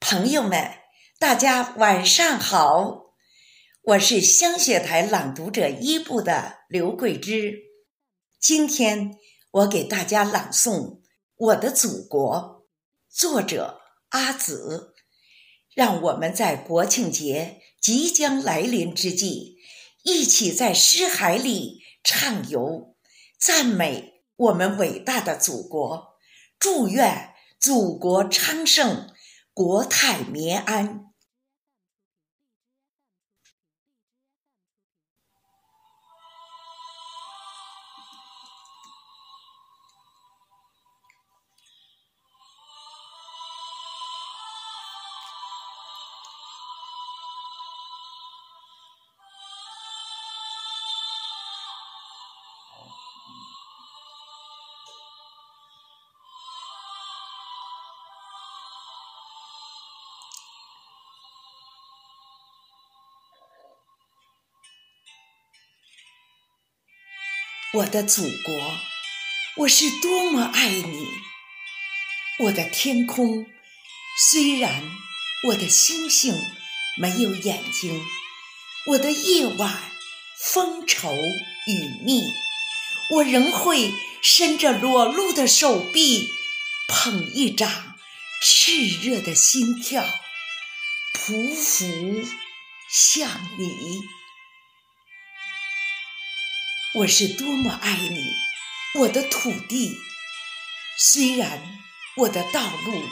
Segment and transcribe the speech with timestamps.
[0.00, 0.78] 朋友们，
[1.18, 3.12] 大家晚上好！
[3.82, 7.54] 我是香雪台朗读者一部的刘桂枝。
[8.40, 9.18] 今天
[9.50, 10.72] 我给大家朗诵
[11.36, 12.34] 《我的祖国》，
[13.14, 14.94] 作者阿紫。
[15.74, 19.58] 让我们在国庆节即将来临之际，
[20.02, 22.96] 一起在诗海里畅游，
[23.38, 26.16] 赞美我们伟大的祖国，
[26.58, 29.10] 祝愿祖国昌盛。
[29.52, 31.09] 国泰民安。
[67.72, 68.80] 我的祖国，
[69.58, 71.06] 我是多么爱你！
[72.40, 73.46] 我的天空，
[74.28, 74.82] 虽然
[75.46, 76.34] 我的星星
[76.96, 78.02] 没有眼睛，
[78.88, 79.92] 我的夜晚
[80.36, 82.24] 风稠雨密，
[83.10, 86.28] 我仍会伸着裸露的手臂，
[86.88, 87.96] 捧一掌
[88.42, 90.04] 炽热的心跳，
[91.14, 92.26] 匍匐
[92.90, 94.19] 向你。
[96.92, 98.32] 我是多么爱你，
[98.98, 99.96] 我的土地！
[100.98, 101.78] 虽然
[102.16, 103.04] 我的道路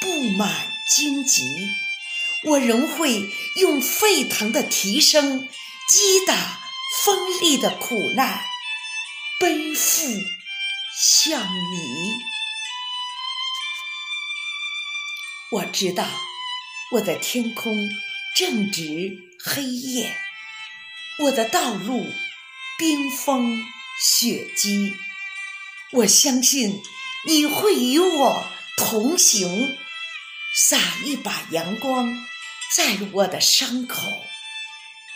[0.00, 1.44] 布满荆棘，
[2.46, 5.48] 我仍会用沸腾的蹄声
[5.88, 6.60] 击打
[7.04, 8.42] 锋利的苦难，
[9.38, 10.08] 奔赴
[10.92, 12.18] 向你。
[15.52, 16.04] 我知道
[16.94, 17.76] 我的天空
[18.36, 19.12] 正值
[19.44, 20.16] 黑夜，
[21.20, 22.12] 我的道路。
[22.80, 23.62] 冰封
[24.00, 24.96] 雪积，
[25.92, 26.82] 我相信
[27.26, 28.46] 你会与我
[28.78, 29.76] 同行，
[30.54, 32.26] 洒一把阳光
[32.74, 34.08] 在我的伤口，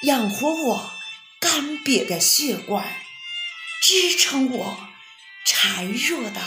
[0.03, 0.93] 养活我
[1.41, 3.03] 干瘪的血管，
[3.81, 4.89] 支撑我
[5.47, 6.43] 孱弱的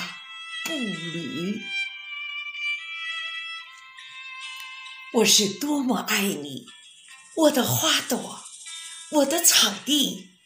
[0.66, 1.64] 步履。
[5.14, 6.68] 我是多么爱你，
[7.36, 8.46] 我的花朵，
[9.10, 10.37] 我的草地。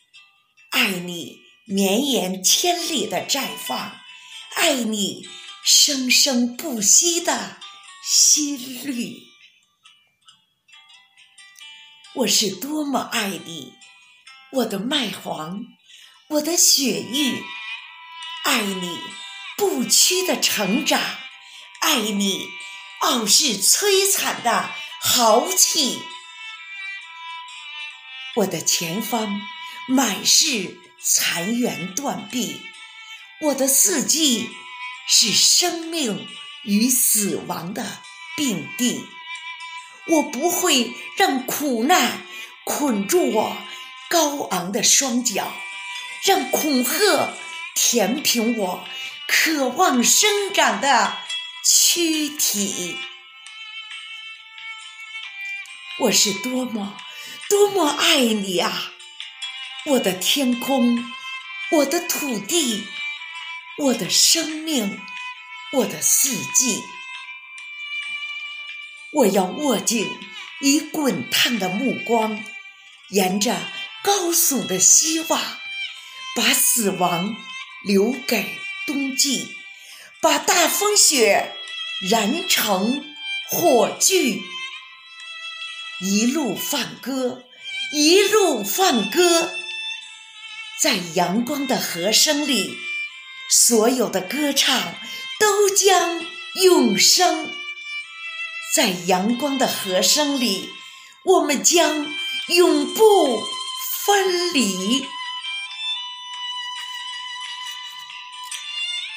[0.81, 3.99] 爱你绵延千里的绽放，
[4.55, 5.29] 爱你
[5.63, 7.59] 生生不息的
[8.03, 9.15] 心绿。
[12.15, 13.73] 我是多么爱你，
[14.53, 15.59] 我的麦黄，
[16.29, 17.43] 我的雪域，
[18.45, 18.97] 爱你
[19.55, 20.99] 不屈的成长，
[21.81, 22.47] 爱你
[23.01, 25.99] 傲视摧残的豪气。
[28.37, 29.39] 我的前方。
[29.87, 32.61] 满是残垣断壁，
[33.41, 34.49] 我的四季
[35.07, 36.27] 是生命
[36.63, 37.99] 与死亡的
[38.37, 39.05] 并蒂。
[40.07, 42.25] 我不会让苦难
[42.63, 43.57] 捆住我
[44.09, 45.51] 高昂的双脚，
[46.23, 47.33] 让恐吓
[47.75, 48.87] 填平我
[49.27, 51.17] 渴望生长的
[51.63, 52.97] 躯体。
[55.99, 56.97] 我是多么
[57.49, 58.91] 多么爱你啊！
[59.83, 61.11] 我的天空，
[61.71, 62.85] 我的土地，
[63.79, 64.99] 我的生命，
[65.73, 66.79] 我的四季，
[69.11, 70.07] 我要握紧
[70.59, 72.43] 你滚烫的目光，
[73.09, 73.59] 沿着
[74.03, 75.41] 高耸的希望，
[76.35, 77.35] 把死亡
[77.83, 79.57] 留给冬季，
[80.21, 81.55] 把大风雪
[82.07, 83.03] 燃成
[83.49, 84.43] 火炬，
[86.01, 87.45] 一路放歌，
[87.91, 89.57] 一路放歌。
[90.81, 92.75] 在阳光的和声里，
[93.51, 94.95] 所有的歌唱
[95.39, 96.25] 都将
[96.55, 97.53] 永生。
[98.75, 100.71] 在阳光的和声里，
[101.23, 102.11] 我们将
[102.47, 103.43] 永不
[104.05, 105.07] 分离。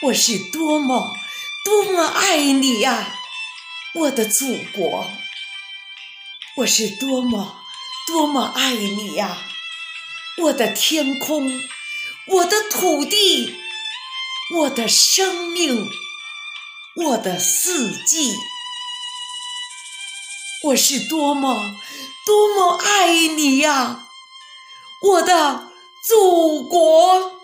[0.03, 1.17] 我是多么
[1.65, 3.17] 多么爱你呀，
[3.95, 5.11] 我的祖国！
[6.59, 7.63] 我是多么
[8.07, 9.39] 多么爱你呀！
[10.43, 11.49] 我的天空，
[12.27, 13.55] 我的土地，
[14.57, 15.89] 我的生命，
[16.97, 18.35] 我的四季，
[20.65, 21.77] 我是多么
[22.27, 24.09] 多么爱你呀，
[25.01, 25.69] 我的
[26.05, 27.41] 祖国！